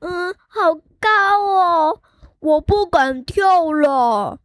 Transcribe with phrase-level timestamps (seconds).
[0.00, 2.00] 嗯，好高哦，
[2.38, 4.38] 我不敢跳了。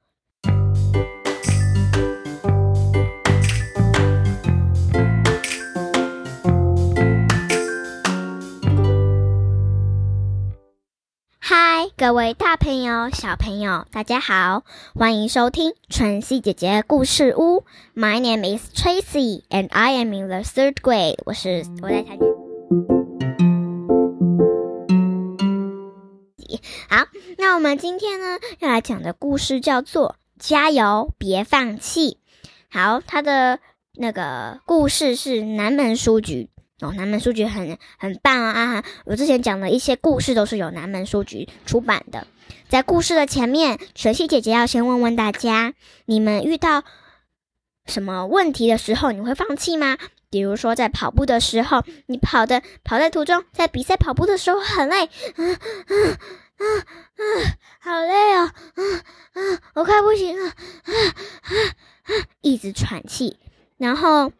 [11.40, 14.64] 嗨，各位大朋友、小朋友，大家好，
[14.94, 17.64] 欢迎收听晨曦姐姐故事屋。
[17.96, 21.20] My name is Tracy, and I am in the third grade。
[21.26, 22.18] 我是我在台。
[26.90, 27.08] 好，
[27.38, 30.10] 那我们今天呢要来讲的故事叫做
[30.40, 32.18] 《加油，别放弃》。
[32.70, 33.60] 好，它的
[33.94, 36.50] 那个故事是南门书局。
[36.82, 38.84] 哦，南门书局很很棒啊！
[39.06, 42.28] 我之前讲的一些故事都是由南门书局出版的。
[42.68, 45.74] 在故事的前面，晨曦姐姐要先问问大家：
[46.04, 46.84] 你们遇到
[47.86, 49.98] 什么问题的时候，你会放弃吗？
[50.30, 55.58] 比如说在跑步的时候，你跑的跑在途中，在比赛跑步的时候很累，嗯
[55.88, 56.18] 嗯
[56.58, 56.64] 啊
[57.16, 57.24] 啊，
[57.80, 58.82] 好累哦，啊
[59.34, 61.52] 啊，我快不行了，啊啊
[62.04, 63.38] 啊，一直喘气，
[63.78, 64.32] 然后。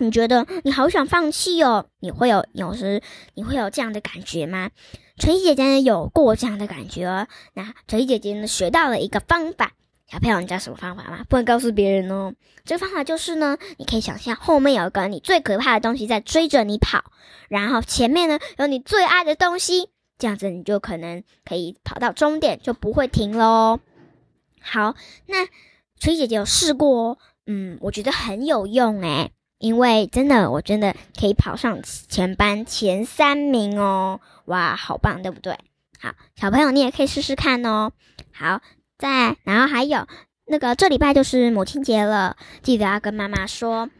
[0.00, 1.88] 你觉得你好想放弃哦？
[1.98, 3.02] 你会有有时
[3.34, 4.70] 你会有这样的感觉吗？
[5.18, 7.26] 晨曦姐姐有过这样的感觉。
[7.54, 9.72] 那晨曦姐姐呢学到了一个方法，
[10.08, 11.24] 小朋友你知道什么方法吗？
[11.28, 12.32] 不能告诉别人哦。
[12.64, 17.02] 这个方法就是呢，你可以想象后面有一个你最可怕的东西在追着你跑，
[17.48, 23.80] 然后前面呢有你最爱的东西，这样子你就可能可以跑到终点，就不会停喽。
[24.60, 24.94] 好，
[25.26, 25.46] 那
[25.98, 29.32] 晨曦姐姐有试过，嗯，我觉得很有用诶。
[29.58, 34.20] 因为真的，我真的可以跑上前班前三名哦！
[34.44, 35.58] 哇，好棒，对不对？
[35.98, 37.90] 好，小朋友你也可以试试看哦。
[38.32, 38.60] 好，
[38.98, 40.06] 再然后还有
[40.46, 43.90] 那个这礼拜就是母亲节了，记得要跟妈妈说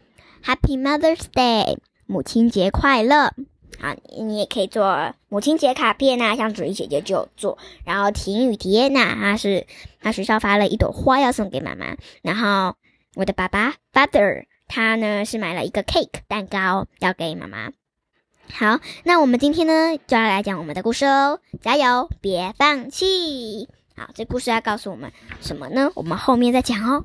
[0.44, 3.34] Happy Mother's Day，母亲节快乐。
[3.80, 7.58] 好，你也可以做母亲节卡片呐，像主义姐姐就做。
[7.84, 9.66] 然后婷雨提耶娜，她是
[10.00, 11.96] 她学校发了一朵花要送给妈妈。
[12.22, 12.76] 然后
[13.14, 14.44] 我的爸爸 Father。
[14.70, 17.70] 他呢是买了一个 cake 蛋糕要给妈妈。
[18.53, 23.66] 好，那我们今天呢就要来讲我们的故事哦，加油，别放弃。
[23.97, 25.10] 好，这故事要告诉我们
[25.41, 25.91] 什么呢？
[25.94, 27.03] 我们后面再讲哦。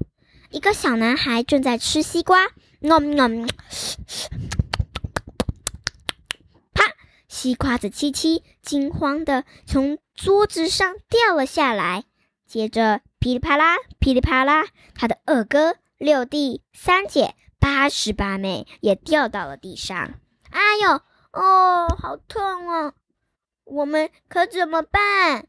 [0.49, 2.47] 一个小男孩正在吃西瓜，
[2.81, 3.55] 嗯嗯，啪！
[7.33, 12.03] 西瓜子七七惊慌的从桌子上掉了下来，
[12.45, 17.33] 接着噼里啪啦，噼里啪啦，他的二哥、六弟、三姐。
[17.59, 20.15] 八十八妹也掉到了地上，
[20.51, 20.99] 哎呦，
[21.31, 22.93] 哦，好痛啊！
[23.63, 25.47] 我们可怎么办？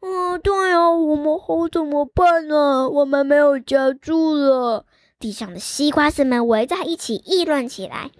[0.00, 2.88] 嗯，对呀，我们好怎么办呢？
[2.88, 4.86] 我们没有家住了。
[5.20, 8.10] 地上的西瓜子们围在一起议论起来。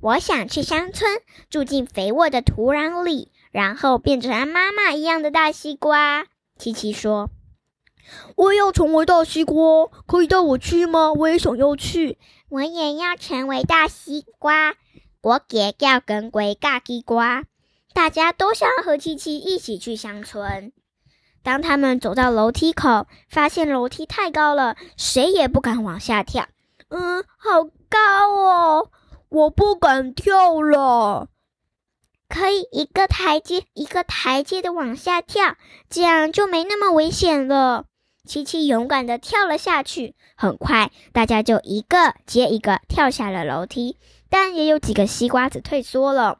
[0.00, 6.26] 我想去乡村，住进肥沃的土壤里，然后变成妈妈一样的大西瓜。
[6.58, 7.30] 琪琪说。
[8.34, 11.12] 我也要成为大西瓜，可以带我去吗？
[11.12, 12.18] 我也想要去。
[12.48, 14.74] 我也要成为大西瓜，
[15.20, 17.44] 我也要跟鬼大西瓜。
[17.92, 20.72] 大家都想和琪琪一起去乡村。
[21.42, 26.48] 当他们走到楼梯口，发现楼梯太高了，谁也不敢往下跳。
[26.88, 28.39] 嗯，好高哦，
[29.30, 31.28] 我不敢跳了。
[32.28, 35.56] 可以一个台阶一个台阶的往下跳，
[35.88, 37.86] 这样就没那么危险了。
[38.24, 43.96] 琪琪勇敢的跳了下去，很快大家就一个接一个跳下了楼梯，
[44.28, 46.38] 但也有几个西瓜子退缩了。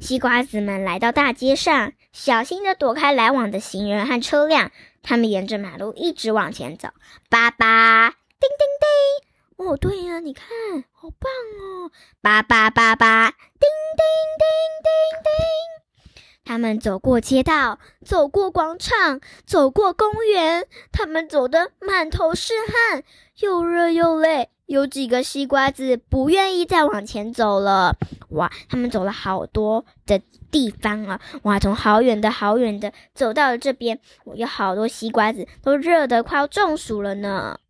[0.00, 4.72] 西瓜子们来到大街上，小心的躲开来往的行人和车辆。
[5.02, 6.88] 他们沿着马路一直往前走。
[7.28, 9.33] 叭叭，叮叮叮！
[9.56, 10.46] 哦，对呀，你看，
[10.92, 11.90] 好棒哦！
[12.20, 14.04] 叭叭叭叭，叮叮
[14.40, 14.46] 叮
[14.82, 16.14] 叮叮。
[16.44, 20.66] 他们走过街道，走过广场，走过公园。
[20.90, 22.52] 他们走得满头是
[22.90, 23.04] 汗，
[23.38, 24.50] 又热又累。
[24.66, 27.96] 有几个西瓜子不愿意再往前走了。
[28.30, 31.20] 哇，他们走了好多的地方啊！
[31.42, 34.00] 哇，从好远的好远的走到了这边。
[34.34, 37.60] 有好多西瓜子都热得快要中暑了呢。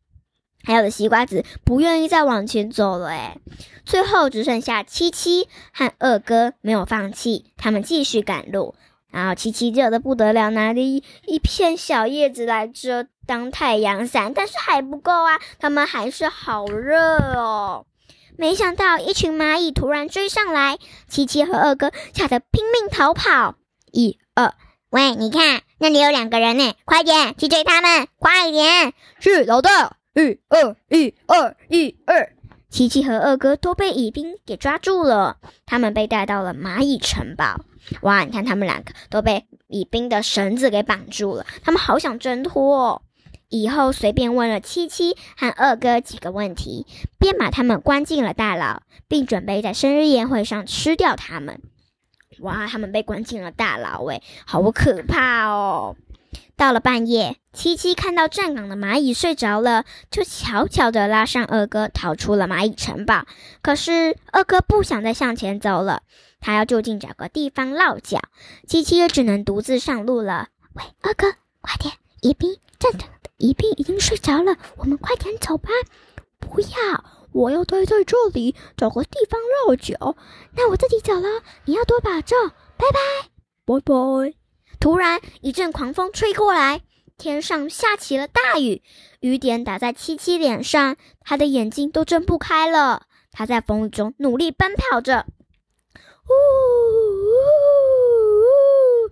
[0.64, 3.38] 还有的西瓜子不愿意再往前走了，哎，
[3.84, 8.74] 最后只剩下七七和二哥没有放弃，他们继续赶路。
[9.10, 17.86] 然后七七热的不得了，拿了一一片小叶子来遮当太阳伞，但是还不够啊，他们还是好热哦。
[18.36, 23.54] 没想到一群蚂蚁突然追上来，七七和二哥吓得拼命逃跑。
[23.92, 24.52] 一二，
[24.90, 28.92] 喂，你看那里有两个人呢，快点去追他们，快一点！
[29.20, 29.96] 是老大。
[30.14, 32.32] 一二一二一二，
[32.70, 37.64] 七七和二哥都被蚁兵给抓住了，他们被带到了蚂蚁城堡。
[38.02, 43.02] 哇，你看他们两个都被乙兵的绳子给绑住了，他们好想挣脱哦。
[43.48, 46.86] 以后随便问了七七和二哥几个问题，
[47.18, 51.60] 便把他们关进了大牢，并准备在生日宴会上吃掉他们。
[52.38, 55.96] 哇，他们被关进了大牢，诶，好可怕哦！
[56.56, 63.26] 到了半夜，七七看到站岗的蚂蚁睡着了，就悄悄地拉上二哥逃出了蚂蚁城堡。
[63.60, 66.02] 可是二哥不想再向前走了，
[66.40, 68.20] 他要就近找个地方落脚。
[68.68, 70.48] 七七也只能独自上路了。
[70.74, 71.94] 喂，二哥，快点！
[72.20, 75.68] 宜宾站岗的宜宾已经睡着了，我们快点走吧。
[76.38, 80.16] 不要，我要待在这里，找个地方落脚。
[80.56, 81.28] 那我自己走了，
[81.64, 82.48] 你要多保重。
[82.76, 83.28] 拜拜，
[83.66, 84.43] 拜拜。
[84.80, 86.82] 突然，一阵狂风吹过来，
[87.16, 88.82] 天上下起了大雨，
[89.20, 93.06] 雨点打在七七脸上，他的眼睛都睁不开了。
[93.32, 95.26] 他在风雨中努力奔跑着，
[96.28, 97.32] 呜呜
[98.40, 99.10] 呜！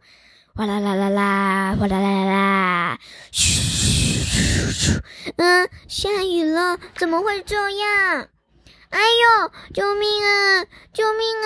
[0.54, 2.98] 哗啦啦啦啦，哗啦啦啦啦，
[3.32, 5.02] 嘘嘘嘘！
[5.36, 8.28] 嗯，下雨了，怎么会这样？
[8.90, 9.50] 哎呦！
[9.72, 10.66] 救命啊！
[10.92, 11.40] 救命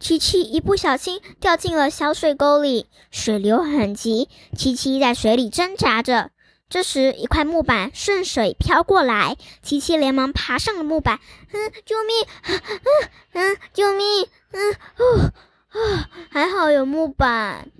[0.00, 6.30] 七七一不小心掉进了小水沟里，水流很急，七七在水里挣扎着。
[6.70, 11.18] 这时，一块木板顺水飘过来，七七连忙爬上了木板。
[11.52, 12.26] 嗯，救命！
[12.44, 14.28] 嗯嗯，救命！
[14.52, 15.32] 嗯哦
[15.72, 17.70] 哦，还好有木板。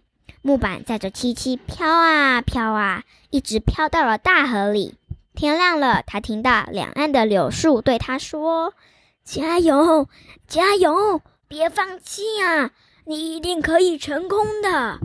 [0.40, 4.94] 木板载着七七飘啊飘啊，一直飘到了大河里。
[5.34, 8.72] 天亮了，他听到两岸的柳树对他说
[9.22, 10.08] ：“加油，
[10.46, 12.70] 加油，别放弃啊！
[13.06, 14.98] 你一定可以成功的。”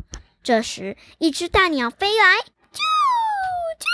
[0.44, 2.36] 这时，一只大鸟飞来，
[2.72, 2.80] 啾
[3.80, 3.88] 啾，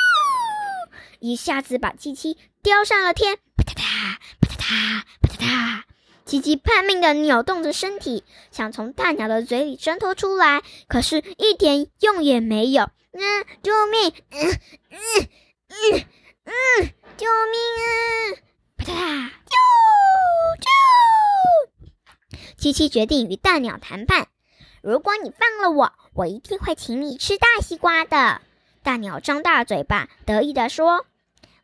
[1.20, 3.38] 一下子把七七叼上了天。
[3.56, 5.84] 啪嗒嗒，啪嗒嗒，啪嗒嗒。
[6.26, 12.90] 七七拼命地扭动着身体，想从大鸟的嘴里挣脱出来，可是一点用也没有。
[13.12, 14.12] 嗯，救命！
[14.32, 14.60] 嗯
[14.90, 14.98] 嗯
[15.70, 16.06] 嗯。
[16.46, 16.54] 嗯，
[17.16, 17.86] 救命啊！
[18.78, 19.54] 啪嗒嗒，啾
[20.62, 20.68] 啾！
[22.70, 24.28] 七七决定与大鸟谈判。
[24.84, 28.42] 如果你放了我，我一定会请你吃大西瓜的。
[28.84, 31.08] 大鸟张大嘴巴，得意地说：“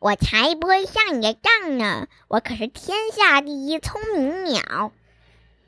[0.00, 2.08] 我才不会上你的当呢！
[2.26, 4.90] 我可是天下第一聪明鸟。”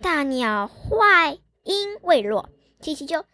[0.03, 1.31] 大鸟话
[1.63, 2.49] 音未落，
[2.81, 3.25] 七七就嗖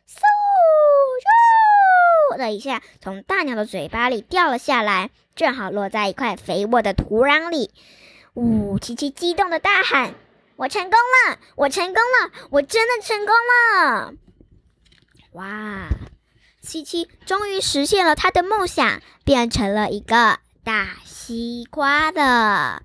[2.34, 5.10] 嗖的一下从大鸟的嘴巴里掉了下来。
[5.34, 7.70] 正好落在一块肥沃的土壤里，
[8.34, 8.78] 呜！
[8.78, 10.14] 七七激动的大喊
[10.56, 11.38] ：“我成功了！
[11.56, 12.30] 我成功了！
[12.50, 14.14] 我真的成功了！”
[15.32, 15.88] 哇！
[16.62, 22.82] 七七终于实现了他的梦想，变成了一个大西瓜的。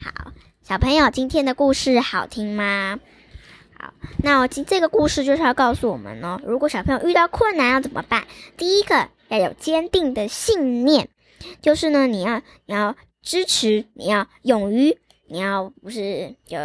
[0.00, 0.32] 好，
[0.62, 2.98] 小朋友，今天的故事好听吗？
[3.78, 3.92] 好，
[4.24, 8.26] 那我今这个故事就是要告诉我们呢，如果小朋友遇到困难要怎么办？
[8.56, 11.10] 第一个要有坚定的信念。
[11.60, 14.98] 就是呢，你要你要支持，你要勇于，
[15.28, 16.56] 你要不是就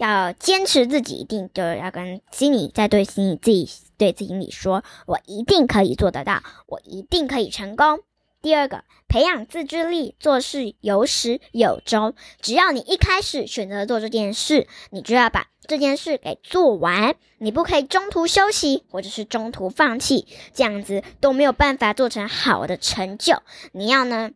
[0.00, 3.68] 要坚持自己，一定就要跟心里在对心里自己
[3.98, 8.00] 对自己里说，我一定可以做得到，我一定可以成功。
[8.40, 12.14] 第二个，培养自制力，做事有始有终。
[12.40, 23.42] 只要你一开始选择做这件事，你就要把这件事给做完，你不可以中途休息或者是中途放弃，这样子都没有办法做成好的成就。
[23.72, 24.30] 你要呢，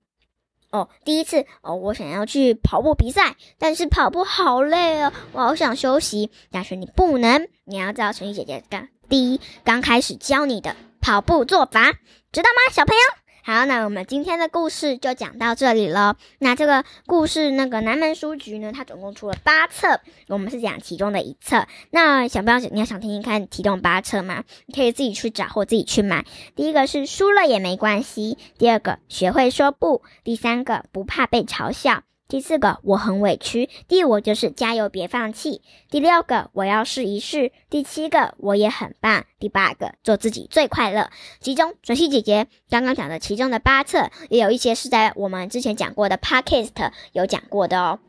[0.74, 6.32] 哦，第一次哦，我想要去跑步比赛，但是跑步好累哦，我好想休息。
[6.50, 11.92] 但是你不能，你要照晨曦姐姐刚第一刚开始教你的跑步做法，
[12.32, 13.23] 知道吗，小朋友？
[13.46, 16.16] 好，那我们今天的故事就讲到这里了。
[16.38, 21.66] 那这个故事，那个南门书局呢，它总共出了八册，我们是讲其中的一册。
[21.90, 24.44] 那想不想你要想听听看其中八册吗？
[24.64, 26.24] 你可以自己去找或自己去买。
[26.56, 32.02] 第一个是输了也没关系，第二个学会说不，第三个不怕被嘲笑。
[32.34, 41.10] 第四个我很委屈，第五就是加油别放弃，第六个我要试一试，第七个我也很棒，第八个做自己最快乐。
[41.38, 48.00] 其中准熙姐姐刚刚讲的其中的八册，也有一些是在我们之前讲过的 podcast 有讲过的哦。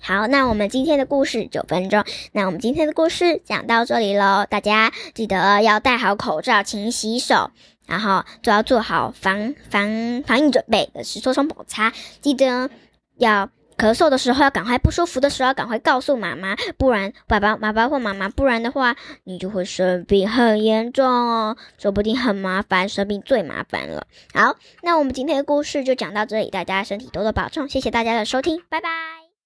[0.00, 7.52] 好，那我们今天的故事九分钟，那我们今天的故事讲到这里喽，大家记得要戴好口罩，勤洗手，
[7.86, 12.68] 然后都要做好防防防疫准备，是搓双保擦，记得。
[13.22, 13.48] 要
[13.78, 24.06] 咳嗽的时候，要赶快；不舒服的时候，要赶快告诉妈妈，不然爸爸、妈妈或妈妈，不然的话，你就会生病，很严重哦，说不定很麻烦，生病最麻烦了。
[24.34, 29.21] 好，那我们今天的故事就讲到这里，大家身体多多保重，谢谢大家的收听，拜拜。